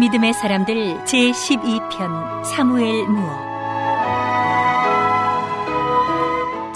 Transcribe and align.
믿음의 0.00 0.32
사람들 0.34 1.04
제12편 1.04 2.44
사무엘 2.44 3.06
무어 3.08 3.53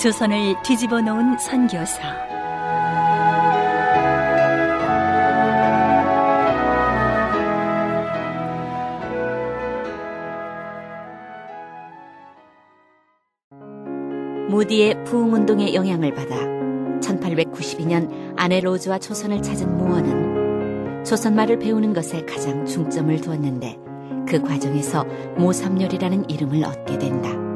조선을 0.00 0.62
뒤집어 0.62 1.00
놓은 1.00 1.38
선교사 1.38 1.98
모디의 14.48 15.02
부흥운동의 15.02 15.74
영향을 15.74 16.14
받아 16.14 16.36
1892년 17.00 18.34
아내 18.36 18.60
로즈와 18.60 19.00
조선을 19.00 19.42
찾은 19.42 19.78
무어는 19.78 21.04
조선말을 21.04 21.58
배우는 21.58 21.92
것에 21.92 22.24
가장 22.24 22.64
중점을 22.64 23.20
두었는데 23.20 23.76
그 24.28 24.40
과정에서 24.42 25.04
모삼열이라는 25.38 26.30
이름을 26.30 26.64
얻게 26.64 26.98
된다. 26.98 27.47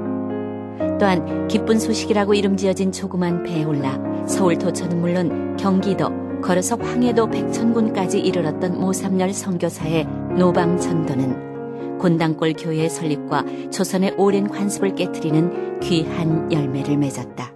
또한 0.99 1.49
기쁜 1.49 1.79
소식이라고 1.79 2.35
이름 2.35 2.57
지어진 2.57 2.93
조그만 2.93 3.43
배에 3.43 3.65
올라 3.65 3.99
서울 4.27 4.57
도처는 4.59 5.01
물론 5.01 5.57
경기도 5.57 6.41
걸어서 6.43 6.77
황해도 6.77 7.31
백천군까지 7.31 8.21
이르렀던 8.21 8.79
모삼열 8.79 9.33
선교사의 9.33 10.07
노방 10.37 10.79
전도는 10.79 11.99
곤당골 11.99 12.55
교회의 12.55 12.91
설립과 12.91 13.45
조선의 13.71 14.15
오랜 14.19 14.49
관습을 14.49 14.97
깨뜨리는 14.97 15.81
귀한 15.81 16.53
열매를 16.53 16.97
맺었다. 16.97 17.53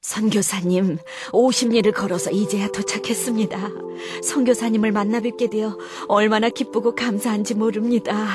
선교사님, 0.00 0.96
50리를 1.32 1.92
걸어서 1.92 2.30
이제야 2.30 2.68
도착했습니다. 2.68 3.58
선교사님을 4.22 4.90
만나 4.90 5.20
뵙게 5.20 5.50
되어 5.50 5.76
얼마나 6.08 6.48
기쁘고 6.48 6.94
감사한지 6.94 7.54
모릅니다. 7.54 8.26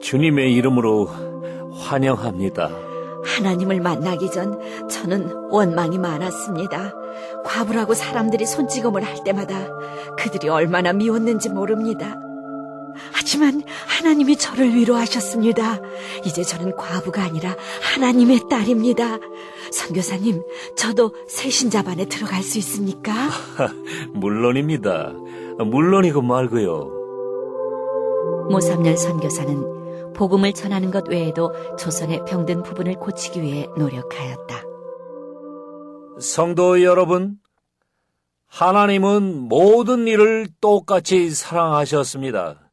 주님의 0.00 0.52
이름으로 0.54 1.33
환영합니다. 1.84 2.70
하나님을 3.24 3.80
만나기 3.80 4.30
전 4.30 4.58
저는 4.88 5.50
원망이 5.50 5.98
많았습니다. 5.98 6.94
과부라고 7.44 7.94
사람들이 7.94 8.46
손찌검을 8.46 9.04
할 9.04 9.22
때마다 9.24 9.56
그들이 10.18 10.48
얼마나 10.48 10.92
미웠는지 10.92 11.48
모릅니다. 11.48 12.16
하지만 13.12 13.62
하나님이 13.88 14.36
저를 14.36 14.74
위로하셨습니다. 14.74 15.80
이제 16.24 16.42
저는 16.42 16.76
과부가 16.76 17.24
아니라 17.24 17.56
하나님의 17.82 18.42
딸입니다. 18.48 19.18
선교사님, 19.72 20.42
저도 20.76 21.12
새신자반에 21.28 22.04
들어갈 22.04 22.42
수 22.42 22.58
있습니까? 22.58 23.12
물론입니다. 24.14 25.12
물론이고 25.58 26.22
말고요. 26.22 26.90
모삼열 28.50 28.96
선교사는 28.96 29.73
복음을 30.14 30.54
전하는 30.54 30.90
것 30.90 31.08
외에도 31.08 31.52
조선의 31.76 32.24
병든 32.26 32.62
부분을 32.62 32.94
고치기 32.94 33.42
위해 33.42 33.66
노력하였다. 33.76 34.62
성도 36.20 36.82
여러분, 36.82 37.38
하나님은 38.46 39.48
모든 39.48 40.06
일을 40.06 40.46
똑같이 40.60 41.30
사랑하셨습니다. 41.30 42.70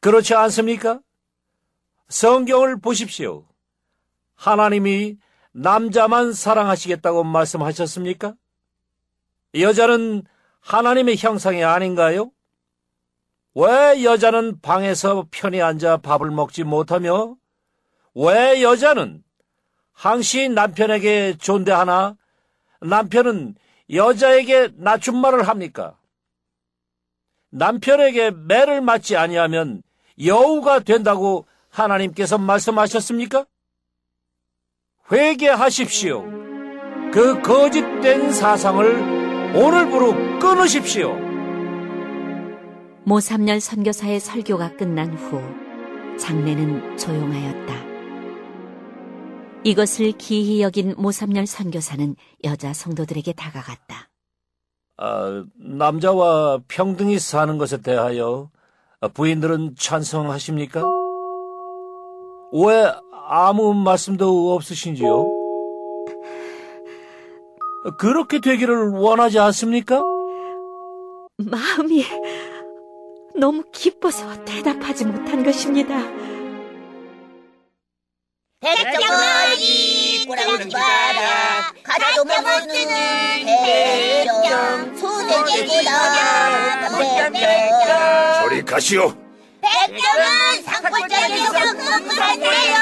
그렇지 0.00 0.34
않습니까? 0.34 1.00
성경을 2.08 2.80
보십시오. 2.80 3.44
하나님이 4.36 5.18
남자만 5.52 6.32
사랑하시겠다고 6.32 7.24
말씀하셨습니까? 7.24 8.34
여자는 9.58 10.22
하나님의 10.60 11.16
형상이 11.16 11.64
아닌가요? 11.64 12.30
왜 13.58 14.04
여자는 14.04 14.60
방에서 14.60 15.28
편히 15.30 15.62
앉아 15.62 15.98
밥을 15.98 16.30
먹지 16.30 16.62
못하며 16.62 17.36
왜 18.14 18.62
여자는 18.62 19.22
항시 19.94 20.50
남편에게 20.50 21.38
존대하나 21.38 22.16
남편은 22.82 23.54
여자에게 23.90 24.72
낮춤말을 24.76 25.48
합니까? 25.48 25.96
남편에게 27.48 28.32
매를 28.32 28.82
맞지 28.82 29.16
아니하면 29.16 29.82
여우가 30.22 30.80
된다고 30.80 31.46
하나님께서 31.70 32.36
말씀하셨습니까? 32.36 33.46
회개하십시오. 35.10 36.24
그 37.10 37.40
거짓된 37.40 38.32
사상을 38.32 39.56
오늘부로 39.56 40.38
끊으십시오. 40.40 41.25
모 43.08 43.18
3년 43.18 43.60
선교사의 43.60 44.18
설교가 44.18 44.76
끝난 44.76 45.14
후 45.14 45.40
장례는 46.18 46.98
조용하였다. 46.98 47.74
이것을 49.62 50.10
기히 50.18 50.60
여긴 50.60 50.92
모 50.98 51.10
3년 51.10 51.46
선교사는 51.46 52.16
여자 52.42 52.72
성도들에게 52.72 53.32
다가갔다. 53.34 54.08
아, 54.96 55.44
남자와 55.56 56.62
평등히 56.66 57.20
사는 57.20 57.56
것에 57.58 57.80
대하여 57.80 58.50
부인들은 59.14 59.76
찬성하십니까? 59.78 60.82
왜 62.54 62.92
아무 63.28 63.72
말씀도 63.72 64.52
없으신지요? 64.52 65.30
그렇게 68.00 68.40
되기를 68.40 68.88
원하지 68.88 69.38
않습니까? 69.38 70.02
마음이 71.38 72.02
너무 73.38 73.64
기뻐서 73.72 74.44
대답하지 74.44 75.04
못한 75.04 75.44
것입니다. 75.44 75.94
백정어리 78.60 80.24
꼬라지 80.26 80.70
마라 80.72 81.72
가도 81.82 82.24
못 82.24 82.32
쓰는 82.70 83.46
백정 83.46 84.96
소대기보다 84.96 85.90
백정 86.98 87.34
저리 88.40 88.62
가시오. 88.64 89.14
백정은 89.60 90.62
상골짜기에서 90.64 91.52
끊고 91.52 92.10
살세요 92.14 92.76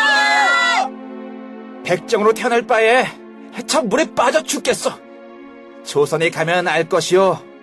백정으로 1.85 2.33
태어날 2.33 2.63
바에 2.63 3.07
저 3.67 3.83
물에 3.83 4.15
빠져 4.15 4.43
죽겠어. 4.43 4.99
조선에 5.85 6.31
가면 6.31 6.69
알 6.69 6.89
것이오. 6.89 7.54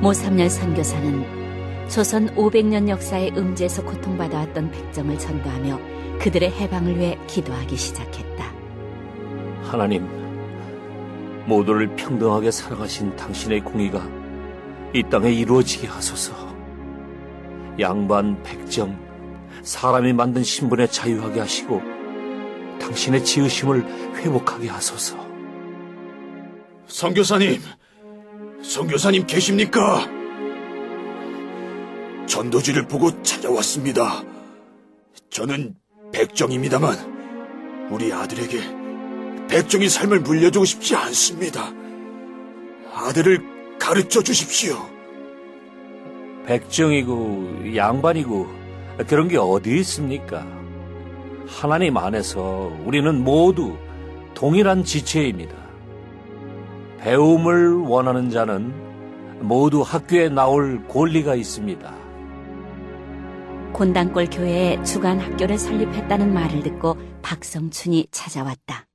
모 0.00 0.10
3년 0.10 0.48
선교사는 0.48 1.88
조선 1.88 2.26
500년 2.34 2.88
역사의 2.88 3.32
음지에서 3.36 3.84
고통받아왔던 3.84 4.70
백정을 4.70 5.18
전도하며 5.18 6.18
그들의 6.18 6.50
해방을 6.50 6.98
위해 6.98 7.18
기도하기 7.26 7.76
시작했다. 7.76 8.52
하나님, 9.62 10.06
모두를 11.46 11.94
평등하게 11.96 12.50
사랑하신 12.50 13.16
당신의 13.16 13.60
공의가 13.60 14.06
이 14.94 15.02
땅에 15.10 15.30
이루어지게 15.32 15.86
하소서. 15.86 16.34
양반, 17.80 18.42
백정, 18.42 18.98
사람이 19.62 20.12
만든 20.12 20.42
신분에 20.42 20.86
자유하게 20.86 21.40
하시고 21.40 21.80
당신의 22.80 23.24
지으심을 23.24 24.14
회복하게 24.16 24.68
하소서. 24.68 25.16
성교사님, 26.86 27.60
성교사님 28.64 29.26
계십니까? 29.26 30.08
전도지를 32.26 32.88
보고 32.88 33.22
찾아왔습니다. 33.22 34.24
저는 35.30 35.74
백정입니다만 36.12 37.88
우리 37.90 38.12
아들에게 38.12 38.58
백정의 39.48 39.90
삶을 39.90 40.20
물려주고 40.20 40.64
싶지 40.64 40.96
않습니다. 40.96 41.72
아들을 42.94 43.78
가르쳐 43.78 44.22
주십시오. 44.22 44.76
백정이고 46.46 47.76
양반이고 47.76 48.48
그런 49.06 49.28
게 49.28 49.36
어디 49.36 49.78
있습니까? 49.80 50.46
하나님 51.46 51.98
안에서 51.98 52.72
우리는 52.84 53.22
모두 53.22 53.76
동일한 54.34 54.84
지체입니다. 54.84 55.63
배움을 57.04 57.82
원하는 57.82 58.30
자는 58.30 59.46
모두 59.46 59.82
학교에 59.82 60.30
나올 60.30 60.88
권리가 60.88 61.34
있습니다. 61.34 61.94
곤단골 63.74 64.30
교회에 64.30 64.82
주간 64.84 65.20
학교를 65.20 65.58
설립했다는 65.58 66.32
말을 66.32 66.62
듣고 66.62 66.96
박성춘이 67.20 68.06
찾아왔다. 68.10 68.86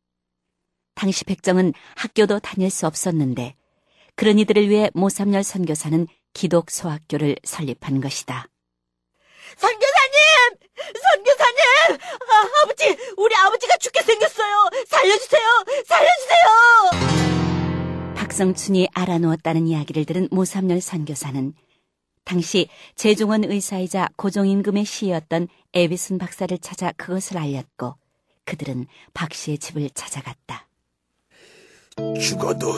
당시 0.95 1.23
백정은 1.23 1.73
학교도 1.97 2.39
다닐 2.39 2.71
수 2.71 2.88
없었는데 2.88 3.53
그런 4.15 4.39
이들을 4.39 4.69
위해 4.69 4.89
모삼열 4.95 5.44
선교사는 5.44 6.07
기독 6.33 6.71
소학교를 6.71 7.35
설립한 7.44 8.01
것이다. 8.01 8.47
선 9.55 9.78
박성춘이 18.39 18.88
알아놓았다는 18.94 19.68
이야기를 19.68 20.06
들은 20.06 20.30
모삼열 20.31 20.80
선교사는 20.80 21.51
당시 22.24 22.69
재종원 22.95 23.44
의사이자 23.44 24.07
고종임금의 24.15 24.86
시였던 24.86 25.50
에비슨 25.74 26.18
박사를 26.18 26.57
찾아 26.59 26.94
그것을 26.94 27.38
알렸고 27.38 27.95
그들은 28.45 28.86
박 29.13 29.33
씨의 29.33 29.57
집을 29.57 29.89
찾아갔다. 29.89 30.69
죽어도 32.21 32.69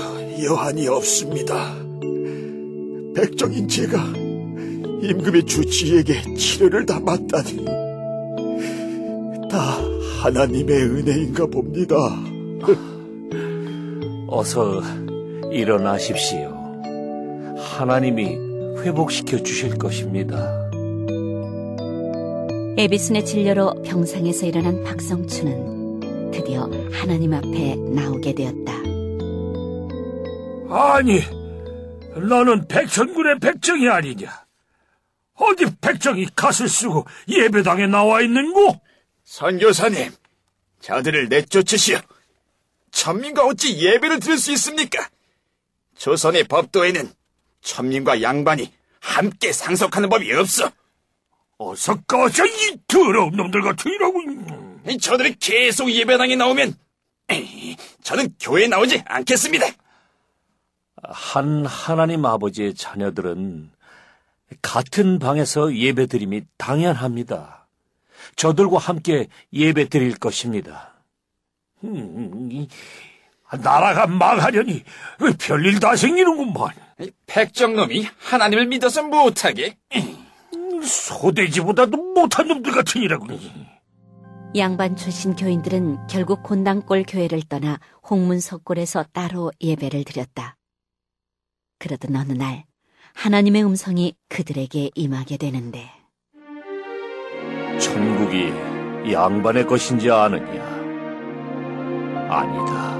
여한이 0.43 0.87
없습니다. 0.87 1.75
백정인 3.13 3.67
제가 3.67 4.03
임금의 4.07 5.45
주치에게 5.45 6.33
치료를 6.33 6.87
다 6.87 6.99
맡다니 6.99 7.65
다 9.47 9.77
하나님의 10.23 10.75
은혜인가 10.75 11.45
봅니다. 11.45 11.95
어서 14.27 14.81
일어나십시오. 15.51 16.49
하나님이 17.57 18.37
회복시켜 18.81 19.43
주실 19.43 19.77
것입니다. 19.77 20.69
에비슨의 22.77 23.25
진료로 23.25 23.81
병상에서 23.83 24.45
일어난 24.45 24.83
박성춘은 24.83 26.31
드디어 26.31 26.69
하나님 26.93 27.33
앞에 27.33 27.75
나오게 27.75 28.33
되었다. 28.33 28.71
아니, 30.73 31.19
나는 32.15 32.65
백천군의 32.67 33.39
백정이 33.39 33.89
아니냐. 33.89 34.45
어디 35.35 35.65
백정이 35.81 36.27
갓을 36.35 36.69
쓰고 36.69 37.05
예배당에 37.27 37.87
나와 37.87 38.21
있는고? 38.21 38.79
선교사님, 39.25 40.11
저들을 40.79 41.27
내쫓으시오. 41.27 41.99
천민과 42.91 43.45
어찌 43.45 43.77
예배를 43.79 44.19
드릴 44.19 44.37
수 44.37 44.51
있습니까? 44.53 45.09
조선의 46.01 46.45
법도에는 46.45 47.13
천민과 47.61 48.23
양반이 48.23 48.73
함께 49.01 49.53
상속하는 49.53 50.09
법이 50.09 50.33
없어. 50.33 50.71
어서 51.59 52.01
꺼져, 52.07 52.43
이 52.43 52.75
더러운 52.87 53.33
놈들 53.33 53.61
같은 53.61 53.91
이라고. 53.91 54.19
이 54.89 54.97
저들이 54.97 55.35
계속 55.35 55.91
예배당에 55.91 56.35
나오면 56.35 56.75
저는 58.01 58.33
교회에 58.39 58.67
나오지 58.67 59.03
않겠습니다. 59.05 59.67
한 61.03 61.67
하나님 61.67 62.25
아버지의 62.25 62.73
자녀들은 62.73 63.69
같은 64.63 65.19
방에서 65.19 65.75
예배 65.75 66.07
드림이 66.07 66.41
당연합니다. 66.57 67.67
저들과 68.37 68.79
함께 68.79 69.27
예배 69.53 69.89
드릴 69.89 70.17
것입니다. 70.17 70.95
음, 71.83 72.49
이, 72.51 72.67
나라가 73.57 74.07
망하려니 74.07 74.83
왜 75.19 75.33
별일 75.39 75.79
다 75.79 75.95
생기는구만. 75.95 76.69
이 76.99 77.11
백정놈이 77.27 78.07
하나님을 78.19 78.67
믿어서 78.67 79.03
못하게. 79.03 79.77
소돼지보다도 80.83 81.97
못한 82.13 82.47
놈들 82.47 82.71
같으니라고. 82.71 83.27
양반 84.55 84.95
출신 84.95 85.35
교인들은 85.35 86.07
결국 86.07 86.43
곤당골 86.43 87.05
교회를 87.07 87.43
떠나 87.43 87.79
홍문석골에서 88.09 89.05
따로 89.13 89.51
예배를 89.61 90.03
드렸다. 90.03 90.57
그러던 91.79 92.15
어느 92.15 92.33
날 92.33 92.65
하나님의 93.13 93.63
음성이 93.63 94.15
그들에게 94.29 94.91
임하게 94.95 95.37
되는데 95.37 95.89
천국이 97.79 98.51
양반의 99.11 99.65
것인지 99.65 100.11
아느냐? 100.11 100.63
아니다. 102.29 102.90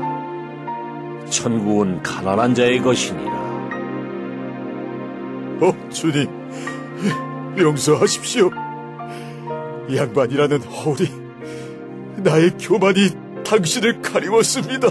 천국은 1.32 2.04
가난한 2.04 2.54
자의 2.54 2.80
것이니라. 2.80 3.32
어, 5.62 5.90
주님, 5.90 6.28
용서하십시오. 7.58 8.52
양반이라는 9.96 10.62
허울이 10.62 11.10
나의 12.18 12.52
교만이 12.60 13.10
당신을 13.44 14.02
가리웠습니다. 14.02 14.90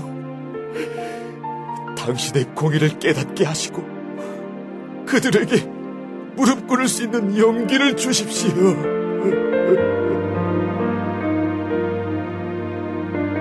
당신의 1.96 2.46
공의를 2.54 2.98
깨닫게 2.98 3.44
하시고 3.44 3.84
그들에게 5.06 5.56
무릎 6.36 6.66
꿇을 6.66 6.88
수 6.88 7.04
있는 7.04 7.36
용기를 7.36 7.96
주십시오. 7.96 9.59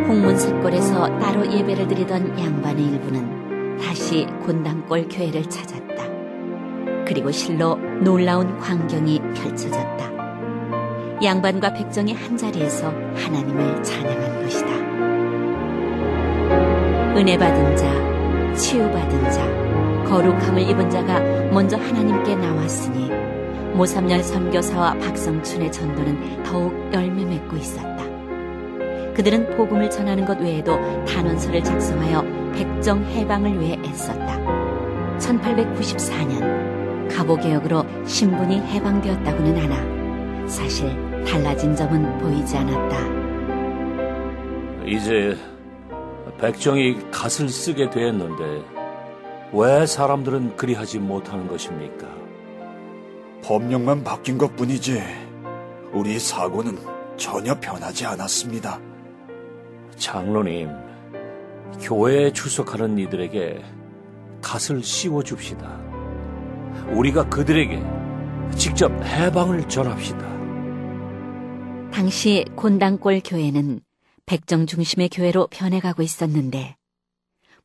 홍문석골에서 0.10 1.20
따로 1.20 1.46
예배를 1.46 1.88
드리던 1.88 2.40
양반의 2.40 2.84
일부는 2.84 3.78
다시 3.78 4.26
곤당골 4.44 5.08
교회를 5.08 5.48
찾았다. 5.48 7.06
그리고 7.06 7.30
실로 7.30 7.76
놀라운 8.02 8.58
광경이 8.58 9.20
펼쳐졌다. 9.36 10.10
양반과 11.24 11.74
백정이 11.74 12.14
한자리에서 12.14 12.92
하나님을 13.14 13.84
찬양한 13.84 14.42
것이다. 14.42 14.68
은혜 17.16 17.38
받은 17.38 17.78
자, 17.78 18.56
치유받은 18.56 19.32
자, 19.32 20.06
거룩함을 20.06 20.70
입은 20.72 20.90
자가 20.90 21.20
먼저 21.52 21.78
하나님께 21.78 22.36
나왔으니 22.36 23.12
모삼열 23.76 24.24
선교사와 24.24 24.96
박성춘의 24.96 25.72
전도는 25.72 26.42
더욱 26.44 26.74
열매 26.94 27.26
맺고 27.26 27.58
있었다. 27.58 28.19
그들은 29.20 29.58
복음을 29.58 29.90
전하는 29.90 30.24
것 30.24 30.40
외에도 30.40 30.80
단원서를 31.04 31.62
작성하여 31.62 32.24
백정 32.54 33.04
해방을 33.04 33.60
위해 33.60 33.78
애썼다. 33.84 34.40
1894년 35.18 37.10
갑오개혁으로 37.14 37.84
신분이 38.06 38.62
해방되었다고는 38.62 39.58
하나 39.58 40.48
사실 40.48 40.88
달라진 41.26 41.76
점은 41.76 42.18
보이지 42.20 42.56
않았다. 42.56 42.98
이제 44.88 45.38
백정이 46.40 47.12
갓을 47.12 47.50
쓰게 47.50 47.90
되었는데 47.90 48.64
왜 49.52 49.86
사람들은 49.86 50.56
그리하지 50.56 51.00
못하는 51.00 51.46
것입니까? 51.50 52.08
법령만 53.44 54.06
바뀐 54.06 54.38
것 54.38 54.56
뿐이지 54.56 55.04
우리 55.92 56.18
사고는 56.18 56.78
전혀 57.18 57.60
변하지 57.60 58.06
않았습니다. 58.06 58.80
장로님, 60.00 60.70
교회에 61.82 62.32
출석하는 62.32 62.98
이들에게 62.98 63.62
갓을 64.42 64.82
씌워 64.82 65.22
줍시다. 65.22 65.80
우리가 66.94 67.30
그들에게 67.30 67.84
직접 68.56 68.92
해방을 69.04 69.68
전합시다. 69.68 70.28
당시 71.92 72.46
곤당골 72.56 73.22
교회는 73.24 73.82
백정 74.26 74.66
중심의 74.66 75.10
교회로 75.10 75.48
변해가고 75.52 76.02
있었는데 76.02 76.76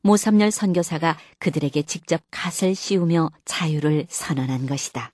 모삼열 0.01 0.51
선교사가 0.51 1.17
그들에게 1.39 1.83
직접 1.83 2.21
갓을 2.31 2.75
씌우며 2.75 3.31
자유를 3.45 4.07
선언한 4.09 4.67
것이다. 4.67 5.11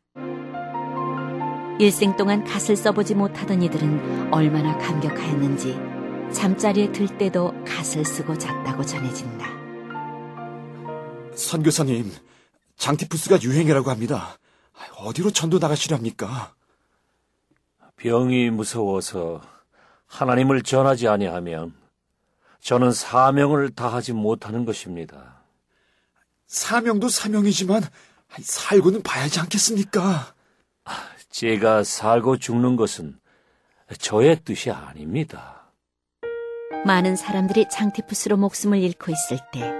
일생 1.80 2.16
동안 2.18 2.44
갓을 2.44 2.75
써보지 2.75 3.16
못하던 3.16 3.62
이들은 3.62 4.34
얼마나 4.34 4.78
감격하였는지 4.78 5.90
잠자리에 6.33 6.91
들 6.91 7.17
때도 7.17 7.53
갓을 7.65 8.05
쓰고 8.05 8.38
잤다고 8.38 8.85
전해진다. 8.85 9.47
선교사님, 11.35 12.11
장티푸스가 12.77 13.41
유행이라고 13.41 13.89
합니다. 13.89 14.38
어디로 14.97 15.31
전도 15.31 15.59
나가시렵니까? 15.59 16.53
병이 17.97 18.50
무서워서 18.50 19.41
하나님을 20.07 20.63
전하지 20.63 21.07
아니하면 21.07 21.73
저는 22.61 22.91
사명을 22.91 23.71
다하지 23.71 24.13
못하는 24.13 24.65
것입니다. 24.65 25.43
사명도 26.47 27.09
사명이지만 27.09 27.83
살고는 28.41 29.03
봐야지 29.03 29.39
않겠습니까? 29.39 30.33
제가 31.29 31.83
살고 31.83 32.38
죽는 32.38 32.75
것은 32.75 33.19
저의 34.00 34.41
뜻이 34.43 34.71
아닙니다. 34.71 35.61
많은 36.86 37.16
사람들이 37.16 37.68
장티푸스로 37.70 38.38
목숨을 38.38 38.80
잃고 38.80 39.12
있을 39.12 39.38
때 39.51 39.74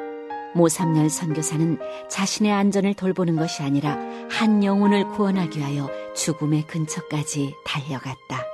모삼열 0.54 1.10
선교사는 1.10 1.80
자신의 2.10 2.52
안전을 2.52 2.94
돌보는 2.94 3.38
것이 3.38 3.64
아니라 3.64 3.98
한 4.30 4.64
영혼을 4.64 5.08
구원하기 5.10 5.60
위하여 5.60 5.90
죽음의 6.14 6.68
근처까지 6.68 7.56
달려갔다. 7.66 8.46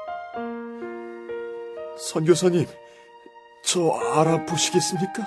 선교사님, 1.98 2.68
저 3.64 3.90
알아보시겠습니까? 3.90 5.24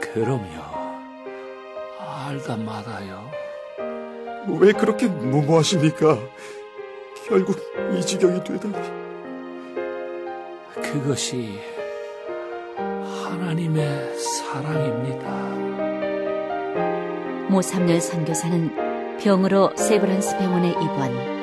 그럼요. 0.00 0.62
알다 1.98 2.56
말아요. 2.56 3.30
왜 4.60 4.72
그렇게 4.72 5.08
무모하십니까? 5.08 6.18
결국 7.26 7.58
이 7.94 8.00
지경이 8.00 8.42
되다니. 8.44 9.05
그것이 10.92 11.58
하나님의 12.76 14.16
사랑입니다. 14.18 15.30
모삼열 17.48 18.00
선교사는 18.00 19.18
병으로 19.18 19.72
세브란스 19.76 20.38
병원에 20.38 20.70
입원. 20.70 21.36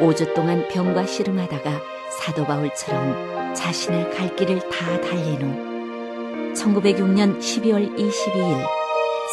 5주 0.00 0.34
동안 0.34 0.66
병과 0.68 1.06
씨름하다가 1.06 1.80
사도 2.18 2.44
바울처럼 2.44 3.54
자신의 3.54 4.10
갈 4.10 4.34
길을 4.36 4.68
다 4.68 5.00
달린 5.00 5.40
후 5.42 6.54
1906년 6.54 7.38
12월 7.38 7.96
22일 7.96 8.66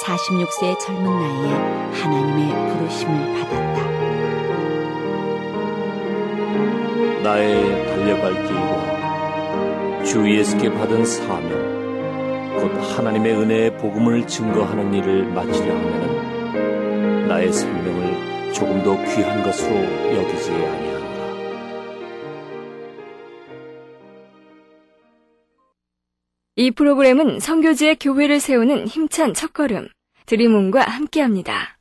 46세의 0.03 0.79
젊은 0.79 1.03
나이에 1.03 1.53
하나님의 2.01 2.73
부르심을 2.73 3.43
받았다. 3.43 3.91
나의 7.23 7.85
달려갈 7.87 8.33
길과 8.45 9.00
주 10.03 10.29
예수께 10.29 10.69
받은 10.71 11.05
사명, 11.05 11.49
곧 12.59 12.71
하나님의 12.97 13.33
은혜의 13.33 13.77
복음을 13.77 14.25
증거하는 14.27 14.93
일을 14.93 15.25
마치려 15.27 15.75
하면은 15.75 17.27
나의 17.27 17.53
생명을 17.53 18.53
조금 18.53 18.83
더 18.83 18.95
귀한 19.03 19.43
것으로 19.43 19.75
여기지 20.15 20.51
아니하노라. 20.51 21.01
이 26.55 26.71
프로그램은 26.71 27.39
선교지의 27.39 27.97
교회를 27.99 28.39
세우는 28.39 28.87
힘찬 28.87 29.33
첫걸음, 29.33 29.87
드림온과 30.25 30.81
함께합니다. 30.81 31.77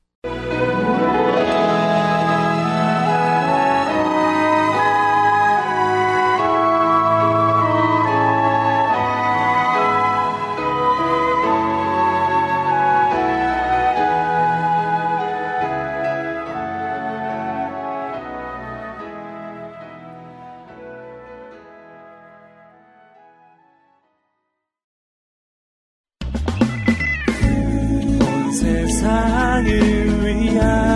세상을 28.60 29.64
위한 30.22 30.89